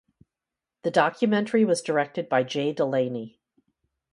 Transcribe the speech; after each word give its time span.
The 0.81 0.89
documentary 0.89 1.63
was 1.63 1.83
directed 1.83 2.27
by 2.27 2.41
Jay 2.43 2.73
Delaney. 2.73 3.39